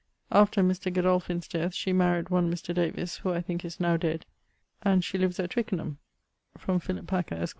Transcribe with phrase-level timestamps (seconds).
[0.31, 0.91] After Mr.
[0.91, 2.73] Godolphin's death she maried one Mr.
[2.73, 4.25] Davys who I thinke is now dead,
[4.81, 5.97] and she lives at Twicknam
[6.57, 7.49] from Philip Packer, esq.